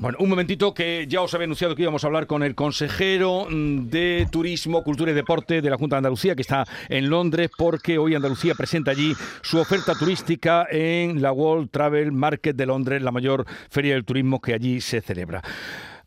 [0.00, 3.46] Bueno, un momentito que ya os había anunciado que íbamos a hablar con el consejero
[3.50, 7.50] mm, de Turismo, Cultura y Deporte de la Junta de Andalucía, que está en Londres,
[7.54, 13.02] porque hoy Andalucía presenta allí su oferta turística en la World Travel Market de Londres,
[13.02, 15.42] la mayor feria del turismo que allí se celebra.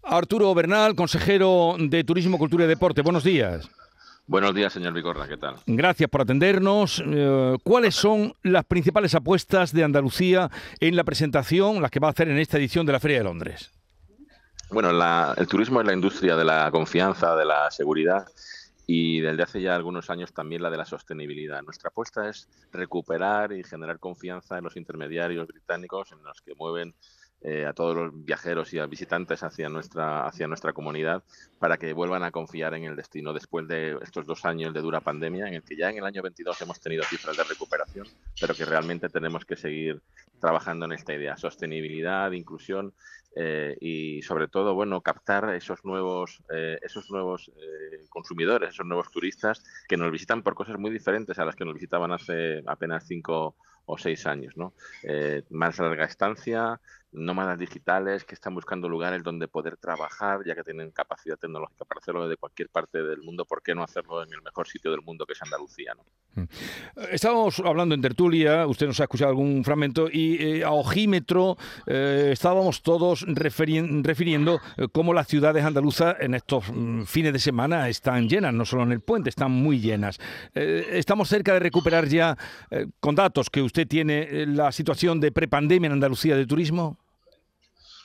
[0.01, 3.69] Arturo Bernal, consejero de Turismo, Cultura y Deporte, buenos días.
[4.25, 5.57] Buenos días, señor Vicorra, ¿qué tal?
[5.67, 7.03] Gracias por atendernos.
[7.05, 12.11] Eh, ¿Cuáles son las principales apuestas de Andalucía en la presentación, las que va a
[12.11, 13.72] hacer en esta edición de la Feria de Londres?
[14.73, 14.89] Bueno,
[15.37, 18.25] el turismo es la industria de la confianza, de la seguridad
[18.87, 21.61] y desde hace ya algunos años también la de la sostenibilidad.
[21.61, 26.95] Nuestra apuesta es recuperar y generar confianza en los intermediarios británicos en los que mueven
[27.45, 31.23] eh, a todos los viajeros y a visitantes hacia nuestra, hacia nuestra comunidad
[31.59, 35.01] para que vuelvan a confiar en el destino después de estos dos años de dura
[35.01, 38.07] pandemia, en el que ya en el año 22 hemos tenido cifras de recuperación,
[38.39, 40.01] pero que realmente tenemos que seguir
[40.39, 42.93] trabajando en esta idea, sostenibilidad, inclusión
[43.35, 47.51] eh, y sobre todo, bueno, captar esos nuevos, eh, esos nuevos
[48.07, 51.73] consumidores, esos nuevos turistas que nos visitan por cosas muy diferentes a las que nos
[51.73, 54.71] visitaban hace apenas cinco o seis años, ¿no?
[55.49, 56.79] más larga estancia,
[57.13, 61.99] nómadas digitales que están buscando lugares donde poder trabajar, ya que tienen capacidad tecnológica para
[61.99, 65.01] hacerlo desde cualquier parte del mundo, ¿por qué no hacerlo en el mejor sitio del
[65.01, 65.93] mundo que es Andalucía?
[66.35, 66.43] Mm.
[67.11, 72.29] Estábamos hablando en tertulia, usted nos ha escuchado algún fragmento, y eh, a ojímetro eh,
[72.33, 78.27] estábamos todos refiriendo eh, cómo las ciudades andaluzas en estos mm, fines de semana están
[78.27, 80.19] llenas, no solo en el puente, están muy llenas.
[80.53, 82.37] estamos cerca de recuperar ya,
[82.99, 87.02] con datos que usted tiene, la situación de prepandemia en Andalucía de turismo.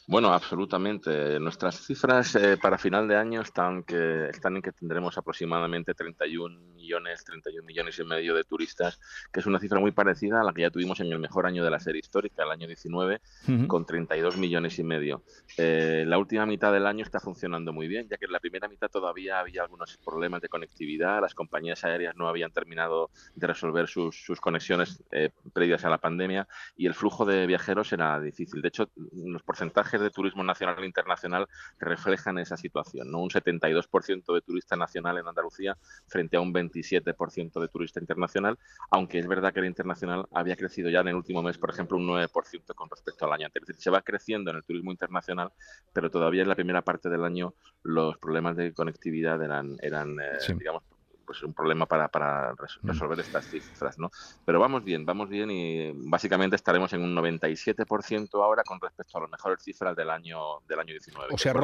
[0.08, 1.38] Bueno, absolutamente.
[1.38, 6.77] Nuestras cifras eh, para final de año están, que, están en que tendremos aproximadamente 31
[6.88, 8.98] millones, 31 millones y medio de turistas,
[9.30, 11.62] que es una cifra muy parecida a la que ya tuvimos en el mejor año
[11.62, 13.20] de la serie histórica, el año 19,
[13.66, 15.22] con 32 millones y medio.
[15.58, 18.68] Eh, la última mitad del año está funcionando muy bien, ya que en la primera
[18.68, 23.86] mitad todavía había algunos problemas de conectividad, las compañías aéreas no habían terminado de resolver
[23.86, 28.62] sus, sus conexiones eh, previas a la pandemia y el flujo de viajeros era difícil.
[28.62, 31.48] De hecho, los porcentajes de turismo nacional e internacional
[31.78, 33.18] reflejan esa situación, ¿no?
[33.18, 36.52] Un 72% de turista nacional en Andalucía frente a un
[36.82, 38.58] 27% de turista internacional,
[38.90, 41.96] aunque es verdad que el internacional había crecido ya en el último mes, por ejemplo,
[41.96, 43.64] un 9% con respecto al año anterior.
[43.64, 45.52] Es decir, se va creciendo en el turismo internacional,
[45.92, 50.54] pero todavía en la primera parte del año los problemas de conectividad eran, eran eh,
[50.56, 50.82] digamos,
[51.28, 52.88] pues un problema para, para mm.
[52.88, 54.10] resolver estas cifras, ¿no?
[54.46, 59.20] Pero vamos bien, vamos bien y básicamente estaremos en un 97% ahora con respecto a
[59.20, 61.28] las mejores cifras del año del año 19.
[61.30, 61.54] O sea,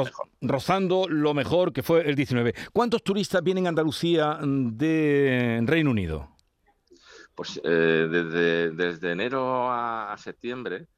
[0.43, 2.55] rozando lo mejor que fue el 19.
[2.75, 6.29] ¿Cuántos turistas vienen a Andalucía de Reino Unido?
[7.35, 10.89] Pues eh, desde, desde enero a septiembre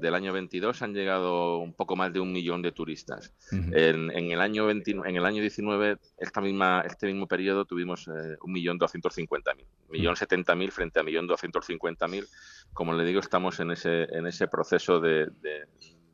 [0.00, 3.32] del año 22 han llegado un poco más de un millón de turistas.
[3.50, 8.36] en, el año 20, en el año 19, esta misma, este mismo periodo, tuvimos eh,
[8.42, 12.26] un millón doscientos cincuenta mil, millón setenta mil frente a millón doscientos cincuenta mil.
[12.72, 15.66] Como le digo, estamos en ese, en ese proceso de de,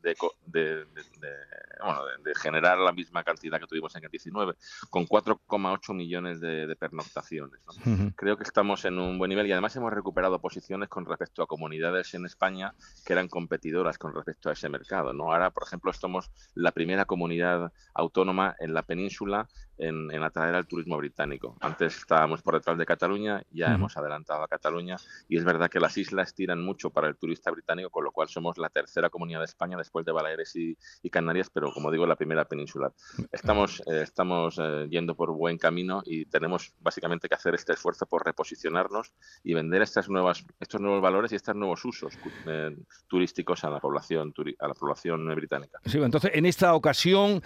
[0.04, 0.86] de,
[2.36, 4.54] generar la misma cantidad que tuvimos en el 19,
[4.90, 7.60] con 4,8 millones de, pernoctaciones.
[8.16, 11.46] Creo que estamos en un buen nivel y además hemos recuperado posiciones con respecto a
[11.46, 15.12] comunidades en España que eran competidoras con respecto a ese mercado.
[15.12, 15.32] ¿no?
[15.32, 19.48] Ahora, por ejemplo, somos la primera comunidad autónoma en la península
[19.78, 21.56] en, atraer al turismo británico.
[21.60, 24.96] Antes estábamos por detrás de Cataluña, ya hemos adelantado a Cataluña
[25.28, 28.28] y es verdad que las islas tiran mucho para el turista británico, con lo cual
[28.28, 30.76] somos la tercera comunidad de España después de Baleares y,
[31.10, 32.92] Canarias, pero como digo, la primera peninsular.
[33.30, 38.06] Estamos, eh, estamos eh, yendo por buen camino y tenemos básicamente que hacer este esfuerzo
[38.06, 39.12] por reposicionarnos
[39.44, 43.78] y vender estas nuevas, estos nuevos valores y estos nuevos usos eh, turísticos a la
[43.78, 45.78] población a la población británica.
[45.84, 47.42] Sí, entonces en esta ocasión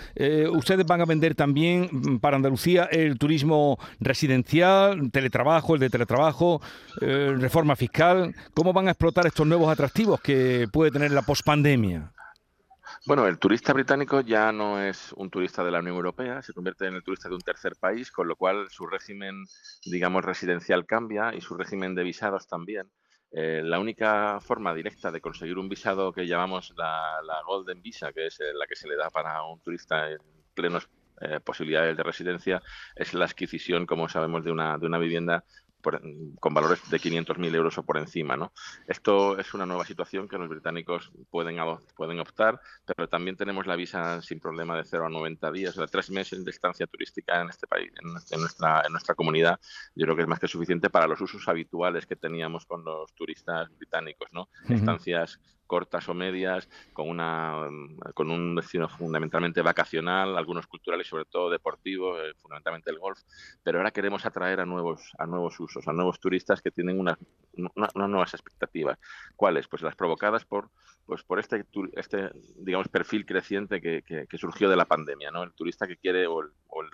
[0.51, 6.61] ustedes van a vender también para Andalucía el turismo residencial, teletrabajo, el de teletrabajo,
[7.01, 8.35] eh, reforma fiscal.
[8.55, 12.13] ¿Cómo van a explotar estos nuevos atractivos que puede tener la pospandemia?
[13.07, 16.87] Bueno, el turista británico ya no es un turista de la Unión Europea, se convierte
[16.87, 19.45] en el turista de un tercer país, con lo cual su régimen,
[19.85, 22.91] digamos, residencial cambia y su régimen de visados también.
[23.31, 28.13] Eh, la única forma directa de conseguir un visado que llamamos la, la Golden Visa,
[28.13, 30.19] que es eh, la que se le da para un turista en
[30.55, 30.89] plenos
[31.21, 32.63] eh, posibilidades de residencia
[32.95, 35.45] es la adquisición, como sabemos, de una, de una vivienda
[36.41, 38.37] con valores de 500.000 euros o por encima.
[38.37, 38.53] ¿no?
[38.87, 41.57] Esto es una nueva situación que los británicos pueden,
[41.97, 45.81] pueden optar, pero también tenemos la visa sin problema de 0 a 90 días, o
[45.81, 49.61] sea, tres meses de estancia turística en este país, en, nuestra, en nuestra comunidad.
[49.95, 53.13] Yo creo que es más que suficiente para los usos habituales que teníamos con los
[53.15, 54.29] turistas británicos.
[54.33, 54.49] ¿no?
[54.69, 55.39] Estancias
[55.69, 57.69] cortas o medias, con, una,
[58.15, 63.21] con un destino fundamentalmente vacacional, algunos culturales, sobre todo deportivos, eh, fundamentalmente el golf,
[63.63, 67.19] pero ahora queremos atraer a nuevos, a nuevos usos, a nuevos turistas que tienen unas,
[67.95, 68.99] nuevas expectativas.
[69.37, 69.69] ¿Cuáles?
[69.69, 70.71] Pues las provocadas por,
[71.07, 75.45] pues por este, este digamos, perfil creciente que, que, surgió de la pandemia, ¿no?
[75.45, 76.91] El turista que quiere o el, o el,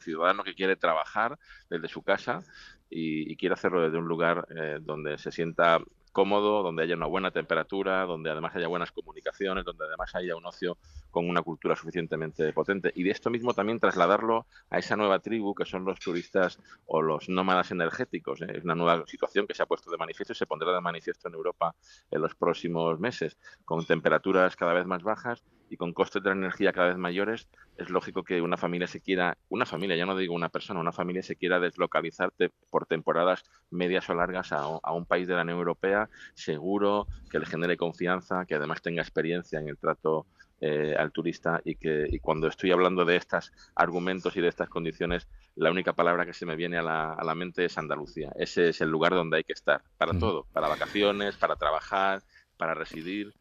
[0.00, 1.38] ciudadano que quiere trabajar
[1.68, 2.42] desde su casa
[2.88, 7.30] y, quiere hacerlo desde un lugar eh, donde se sienta cómodo, donde haya una buena
[7.30, 10.78] temperatura, donde además haya buenas comunicaciones, donde además haya un ocio
[11.10, 12.92] con una cultura suficientemente potente.
[12.94, 17.02] Y de esto mismo también trasladarlo a esa nueva tribu que son los turistas o
[17.02, 18.40] los nómadas energéticos.
[18.42, 18.46] ¿eh?
[18.54, 21.28] Es una nueva situación que se ha puesto de manifiesto y se pondrá de manifiesto
[21.28, 21.74] en Europa
[22.10, 26.36] en los próximos meses, con temperaturas cada vez más bajas y con costes de la
[26.36, 30.16] energía cada vez mayores, es lógico que una familia se quiera, una familia, ya no
[30.16, 32.32] digo una persona, una familia se quiera deslocalizar
[32.70, 37.46] por temporadas medias o largas a, un país de la Unión Europea seguro, que le
[37.46, 40.26] genere confianza, que además tenga experiencia en el trato
[40.60, 44.68] eh, al turista y que y cuando estoy hablando de estos argumentos y de estas
[44.68, 48.30] condiciones, la única palabra que se me viene a la, a la mente es Andalucía.
[48.36, 52.22] Ese es el lugar donde hay que estar, para todo, para vacaciones, para trabajar,
[52.56, 53.32] para residir.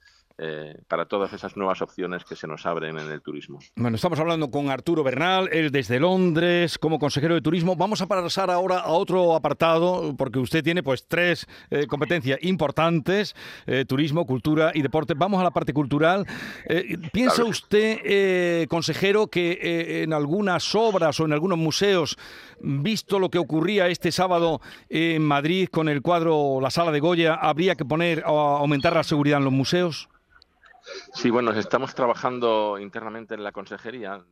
[0.41, 3.59] Eh, para todas esas nuevas opciones que se nos abren en el turismo.
[3.75, 7.75] Bueno, estamos hablando con Arturo Bernal, él desde Londres, como consejero de turismo.
[7.75, 13.35] Vamos a pasar ahora a otro apartado, porque usted tiene pues tres eh, competencias importantes,
[13.67, 15.13] eh, turismo, cultura y deporte.
[15.13, 16.25] Vamos a la parte cultural.
[17.11, 22.17] ¿Piensa usted, consejero, que en algunas obras o en algunos museos,
[22.61, 27.33] visto lo que ocurría este sábado en Madrid con el cuadro La Sala de Goya,
[27.33, 30.07] habría que poner o aumentar la seguridad en los museos?
[31.13, 34.23] Sí, bueno, estamos trabajando internamente en la consejería.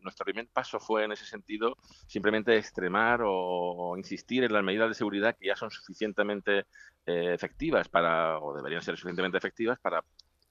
[0.00, 1.76] Nuestro primer paso fue en ese sentido
[2.06, 6.66] simplemente extremar o, insistir en las medidas de seguridad que ya son suficientemente
[7.06, 10.02] eh, efectivas para, o deberían ser suficientemente efectivas para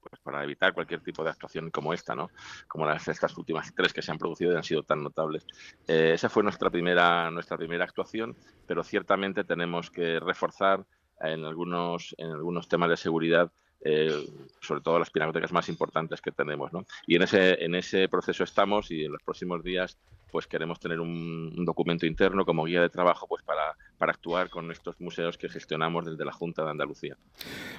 [0.01, 2.29] pues, para evitar cualquier tipo de actuación como esta, ¿no?
[2.67, 5.45] Como las estas últimas tres que se han producido y han sido tan notables.
[5.87, 10.85] Eh, esa fue nuestra primera nuestra primera actuación, pero ciertamente tenemos que reforzar
[11.19, 13.51] en algunos en algunos temas de seguridad
[13.81, 14.25] eh,
[14.61, 16.71] sobre todo las pinacotecas más importantes que tenemos.
[16.73, 16.85] ¿no?
[17.07, 19.97] Y en ese, en ese proceso estamos y en los próximos días
[20.31, 24.71] pues queremos tener un, documento interno como guía de trabajo pues para, para actuar con
[24.71, 27.17] estos museos que gestionamos desde la Junta de Andalucía.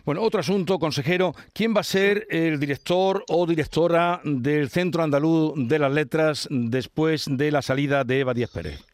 [0.04, 5.52] Bueno, otro asunto, consejero, ¿quién va a ser el director o directora del Centro Andaluz
[5.56, 8.89] de las Letras después de la salida de Eva Díaz Pérez?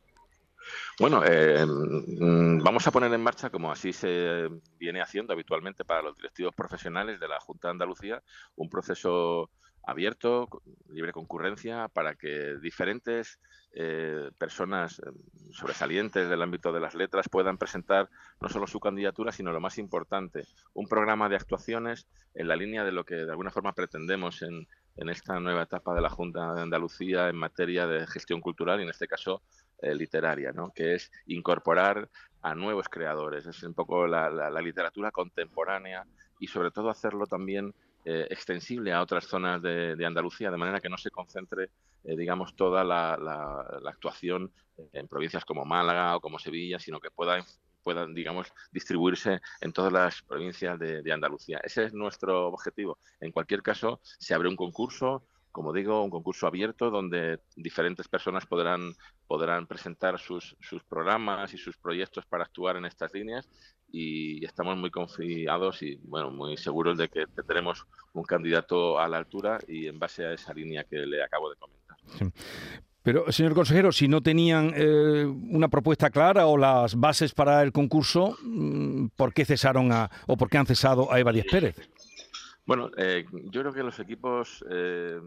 [0.99, 4.49] Bueno, eh, mm, vamos a poner en marcha, como así se
[4.79, 8.23] viene haciendo habitualmente para los directivos profesionales de la Junta de Andalucía,
[8.57, 9.51] un proceso
[9.83, 10.49] abierto,
[10.89, 13.39] libre concurrencia, para que diferentes
[13.73, 15.11] eh, personas eh,
[15.53, 18.09] sobresalientes del ámbito de las letras puedan presentar
[18.41, 22.85] no solo su candidatura, sino lo más importante, un programa de actuaciones en la línea
[22.85, 24.67] de lo que de alguna forma pretendemos en,
[24.97, 28.85] en esta nueva etapa de la Junta de Andalucía en materia de gestión cultural y
[28.85, 29.43] en este caso
[29.83, 30.73] eh, literaria, ¿no?
[30.75, 32.09] que es incorporar
[32.43, 36.07] a nuevos creadores, es un poco la, literatura contemporánea
[36.39, 37.75] y sobre todo hacerlo también
[38.05, 41.71] eh, extensible a otras zonas de, Andalucía, de manera que no se concentre,
[42.05, 43.15] eh, digamos, toda la,
[43.87, 44.53] actuación
[44.93, 47.45] en provincias como Málaga o como Sevilla, sino que pueda
[47.83, 51.61] puedan, digamos, distribuirse en todas las provincias de, de, Andalucía.
[51.63, 52.99] Ese es nuestro objetivo.
[53.21, 55.25] En cualquier caso, se abre un concurso,
[55.57, 58.93] como digo, un concurso abierto donde diferentes personas podrán,
[59.27, 63.49] podrán presentar sus, sus programas y sus proyectos para actuar en estas líneas
[63.91, 69.17] y estamos muy confiados y bueno, muy seguros de que tendremos un candidato a la
[69.17, 71.97] altura y en base a esa línea que le acabo de comentar.
[73.03, 77.73] Pero, señor consejero, si no tenían eh, una propuesta clara o las bases para el
[77.73, 81.77] concurso, mm, ¿por qué cesaron a, o por qué han cesado a Eva Díaz Pérez?
[82.67, 85.21] Bueno, eh, yo creo que los equipos eh,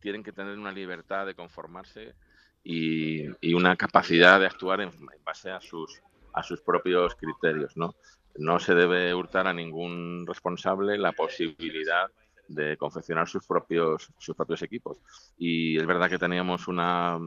[0.00, 2.14] tienen que tener una libertad de conformarse
[2.62, 4.90] y, una capacidad de actuar en,
[5.24, 6.00] base a sus,
[6.34, 7.76] a sus propios criterios.
[7.76, 7.94] ¿no?
[8.36, 12.10] no se debe hurtar a ningún responsable la posibilidad
[12.48, 14.98] de confeccionar sus propios sus propios equipos
[15.38, 17.18] y es verdad que teníamos una,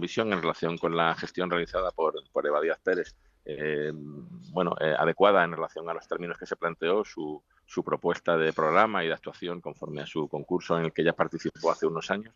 [0.00, 3.14] visión en relación con la gestión realizada por, por Eva Díaz Pérez
[3.44, 8.52] eh, bueno adecuada en relación a los términos que se planteó su, su propuesta de
[8.52, 12.10] programa y de actuación conforme a su concurso en el que ella participó hace unos
[12.10, 12.34] años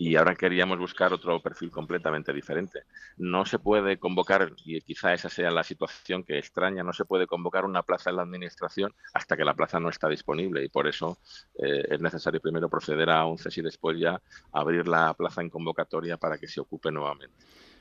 [0.00, 2.84] y ahora queríamos buscar otro perfil completamente diferente.
[3.18, 7.26] No se puede convocar, y quizá esa sea la situación que extraña, no se puede
[7.26, 10.88] convocar una plaza en la administración hasta que la plaza no está disponible y por
[10.88, 11.18] eso
[11.62, 15.50] eh, es necesario primero proceder a un cese y después ya abrir la plaza en
[15.50, 17.36] convocatoria para que se ocupe nuevamente.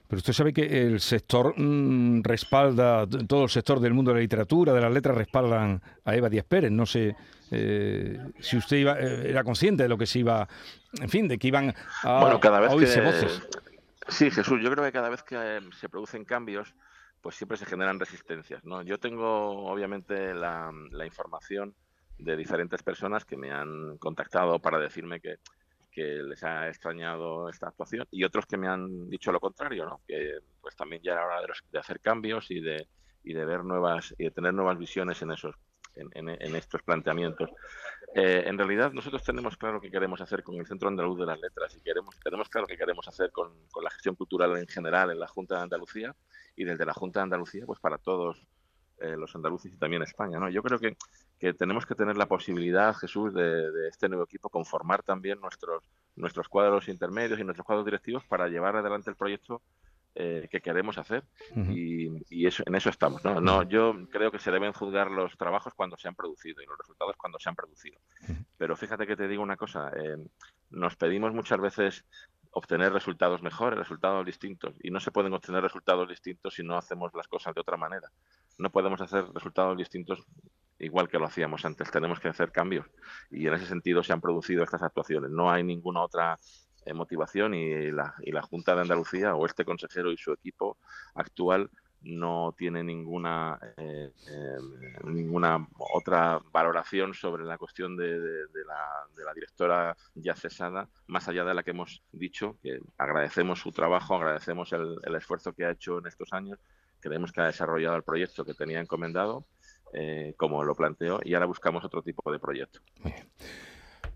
[0.10, 4.22] Pero usted sabe que el sector mm, respalda, todo el sector del mundo de la
[4.22, 6.72] literatura, de las letras, respaldan a Eva Díaz Pérez.
[6.72, 7.16] No sé
[7.52, 10.48] eh, si usted iba, eh, era consciente de lo que se iba,
[11.00, 13.48] en fin, de que iban a, bueno, cada vez oírse que, voces.
[14.08, 16.74] Sí, Jesús, yo creo que cada vez que eh, se producen cambios,
[17.22, 18.66] pues siempre se generan resistencias.
[18.66, 18.82] ¿no?
[18.82, 21.76] Yo tengo, obviamente, la, la información
[22.18, 25.36] de diferentes personas que me han contactado para decirme que
[26.00, 30.02] que les ha extrañado esta actuación y otros que me han dicho lo contrario, ¿no?
[30.08, 32.88] que pues también ya era hora de, hacer cambios y de,
[33.24, 35.56] y de ver nuevas y de tener nuevas visiones en esos
[35.96, 37.50] en, en, estos planteamientos.
[38.16, 41.42] Eh, en realidad nosotros tenemos claro qué queremos hacer con el Centro Andaluz de las
[41.42, 45.12] Letras y queremos tenemos claro qué queremos hacer con, con la gestión cultural en general
[45.12, 46.16] en la Junta de Andalucía
[46.56, 48.48] y desde la Junta de Andalucía pues para todos
[49.02, 50.40] eh, los andaluces y también España.
[50.40, 50.50] ¿no?
[50.50, 50.98] Yo creo que,
[51.40, 55.84] que tenemos que tener la posibilidad, Jesús, de, de, este nuevo equipo conformar también nuestros,
[56.16, 59.62] nuestros cuadros intermedios y nuestros cuadros directivos para llevar adelante el proyecto
[60.16, 61.74] eh, que queremos hacer uh -huh.
[61.74, 63.24] y, y, eso, en eso estamos.
[63.24, 63.40] ¿no?
[63.40, 66.78] No, yo creo que se deben juzgar los trabajos cuando se han producido y los
[66.78, 68.00] resultados cuando se han producido.
[68.24, 68.46] Uh -huh.
[68.58, 70.18] Pero fíjate que te digo una cosa, eh,
[70.72, 72.06] nos pedimos muchas veces
[72.52, 74.74] obtener resultados mejores, resultados distintos.
[74.82, 78.10] Y no se pueden obtener resultados distintos si no hacemos las cosas de otra manera.
[78.58, 80.26] No podemos hacer resultados distintos
[80.80, 81.92] igual que lo hacíamos antes.
[81.92, 82.86] Tenemos que hacer cambios.
[83.30, 85.32] Y en ese sentido se han producido estas actuaciones.
[85.32, 86.38] No hay ninguna otra
[86.86, 90.78] eh, motivación y la, y la Junta de Andalucía o este consejero y su equipo
[91.14, 91.70] actual
[92.02, 94.58] no tiene ninguna eh, eh,
[95.04, 98.18] ninguna otra valoración sobre la cuestión de,
[98.66, 104.16] la, directora ya cesada, más allá de la que hemos dicho, que agradecemos su trabajo,
[104.16, 106.58] agradecemos el esfuerzo que ha hecho en estos años,
[107.00, 109.46] creemos que ha desarrollado el proyecto que tenía encomendado,
[109.94, 112.80] eh, como lo planteó, y ahora buscamos otro tipo de proyecto.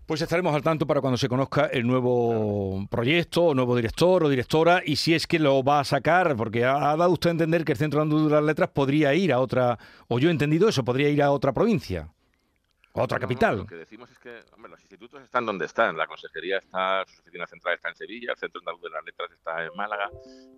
[0.06, 4.28] Pues estaremos al tanto para cuando se conozca el nuevo proyecto, o nuevo director o
[4.28, 7.64] directora, y si es que lo va a sacar, porque ha, dado usted a entender
[7.64, 9.78] que el Centro de las Letras podría ir a otra,
[10.08, 12.13] o yo he entendido eso, podría ir a otra provincia.
[12.96, 13.56] Otra no, capital.
[13.56, 15.96] No, lo que decimos es que hombre, los institutos están donde están.
[15.96, 19.32] La consejería está, su oficina central está en Sevilla, el Centro Andaluz de las Letras
[19.32, 20.10] está en Málaga.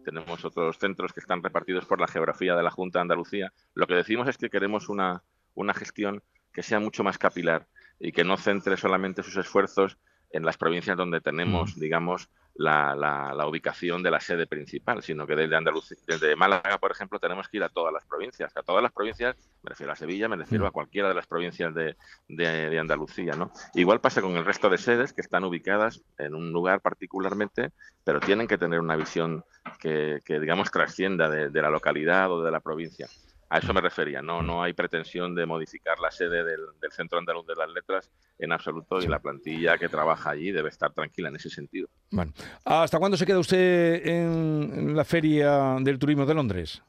[0.04, 3.52] Tenemos otros centros que están repartidos por la geografía de la Junta de Andalucía.
[3.72, 5.22] Lo que decimos es que queremos una,
[5.54, 9.96] una gestión que sea mucho más capilar y que no centre solamente sus esfuerzos
[10.36, 11.80] en las provincias donde tenemos, mm.
[11.80, 16.78] digamos, la, la, la, ubicación de la sede principal, sino que desde Andalucía, desde Málaga,
[16.78, 18.56] por ejemplo, tenemos que ir a todas las provincias.
[18.56, 20.68] A todas las provincias, me refiero a Sevilla, me refiero mm.
[20.68, 21.96] a cualquiera de las provincias de,
[22.28, 23.50] de, de, Andalucía, ¿no?
[23.74, 27.72] Igual pasa con el resto de sedes que están ubicadas en un lugar particularmente,
[28.04, 29.44] pero tienen que tener una visión
[29.80, 33.08] que, que digamos, trascienda de, de la localidad o de la provincia.
[33.48, 37.18] A eso me refería, no, no hay pretensión de modificar la sede del, del, Centro
[37.18, 41.28] Andaluz de las Letras en absoluto y la plantilla que trabaja allí debe estar tranquila
[41.28, 41.88] en ese sentido.
[42.10, 42.32] Bueno,
[42.64, 46.82] ¿hasta cuándo se queda usted en la Feria del Turismo de Londres?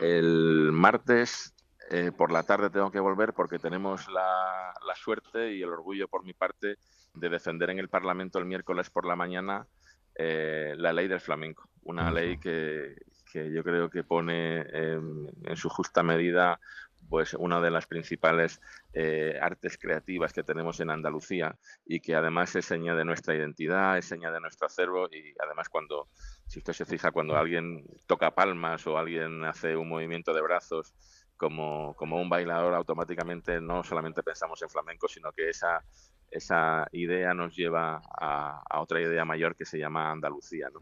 [0.00, 1.54] El martes
[1.90, 6.08] eh, por la tarde tengo que volver porque tenemos la, la, suerte y el orgullo
[6.08, 6.76] por mi parte
[7.14, 9.66] de defender en el Parlamento el miércoles por la mañana
[10.14, 12.94] eh, la ley del flamenco, una ley que,
[13.30, 15.00] que yo creo que pone eh,
[15.44, 16.60] en su justa medida
[17.08, 18.60] pues una de las principales
[18.92, 23.98] eh, artes creativas que tenemos en Andalucía y que además es seña de nuestra identidad,
[23.98, 26.08] es seña de nuestro acervo y además cuando,
[26.46, 30.94] si usted se fija, cuando alguien toca palmas o alguien hace un movimiento de brazos
[31.36, 35.82] como, como un bailador, automáticamente no solamente pensamos en flamenco, sino que esa,
[36.30, 40.68] esa idea nos lleva a, a, otra idea mayor que se llama Andalucía.
[40.72, 40.80] ¿no?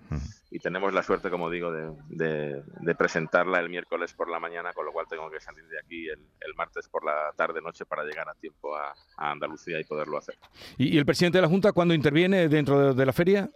[0.51, 4.73] Y tenemos la suerte, como digo, de, de, de, presentarla el miércoles por la mañana,
[4.73, 8.05] con lo cual tengo que salir de aquí el, el martes por la tarde-noche para
[8.05, 10.37] llegar a tiempo a, a, Andalucía y poderlo hacer.
[10.77, 13.49] ¿Y, ¿Y, el presidente de la Junta cuándo interviene dentro de, de, la feria?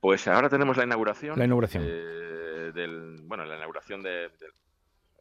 [0.00, 1.38] Pues ahora tenemos la inauguración.
[1.38, 1.84] La inauguración.
[1.86, 4.30] Eh, del, bueno, la inauguración de,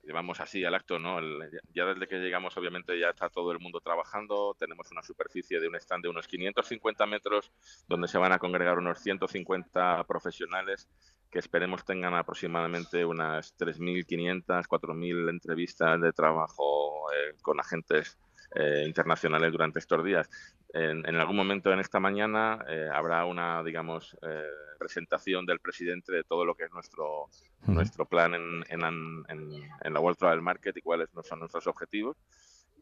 [0.06, 1.20] llevamos así al acto, ¿no?
[1.20, 4.56] El, ya desde que llegamos, obviamente, ya está todo el mundo trabajando.
[4.58, 7.52] Tenemos una superficie de un stand de unos 550 metros,
[7.88, 10.88] donde se van a congregar unos 150 profesionales
[11.32, 18.18] que esperemos tengan aproximadamente unas 3.500, 4.000 entrevistas de trabajo eh, con agentes
[18.54, 20.30] eh, internacionales durante estos días.
[20.74, 24.44] En, en, algún momento en esta mañana eh, habrá una, digamos, eh,
[24.78, 27.30] presentación del presidente de todo lo que es nuestro,
[27.66, 32.18] nuestro plan en, en, en, la World Travel Market y cuáles son nuestros objetivos.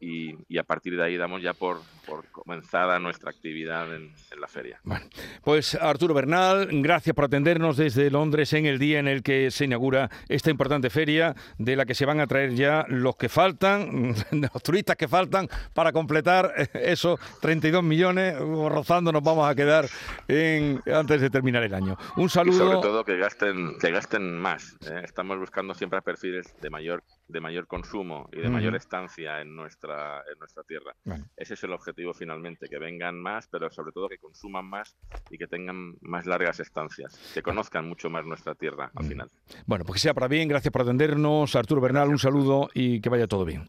[0.04, 4.80] Y, a partir de ahí damos ya por, por comenzada nuestra actividad en, la feria.
[4.82, 5.06] Bueno,
[5.42, 9.64] pues Arturo Bernal, gracias por atendernos desde Londres en el día en el que se
[9.64, 14.14] inaugura esta importante feria de la que se van a traer ya los que faltan,
[14.32, 19.86] los turistas que faltan para completar esos 32 millones, rozando nos vamos a quedar
[20.28, 21.96] en, antes de terminar el año.
[22.16, 22.56] Un saludo.
[22.56, 24.76] Y sobre todo que gasten, que gasten más.
[24.90, 25.02] ¿eh?
[25.04, 30.22] Estamos buscando siempre perfiles de mayor, de mayor consumo y de mayor estancia en nuestra,
[30.30, 30.94] en nuestra tierra.
[31.36, 34.96] Ese es el objetivo finalmente, que vengan más, pero sobre todo que consuman más
[35.30, 39.30] y que tengan más largas estancias, que conozcan mucho más nuestra tierra al final.
[39.66, 41.56] Bueno, pues que sea para bien, gracias por atendernos.
[41.56, 43.68] Arturo Bernal, un saludo y que vaya todo bien.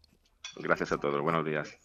[0.58, 1.78] Gracias a todos, buenos días.